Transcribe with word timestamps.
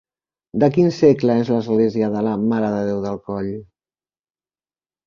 De 0.63 0.69
quin 0.77 0.87
segle 0.99 1.35
és 1.43 1.51
l'església 1.57 2.09
de 2.17 2.25
la 2.29 2.35
Mare 2.47 2.73
de 2.79 2.81
Déu 2.89 3.07
del 3.07 3.25
Coll? 3.31 3.57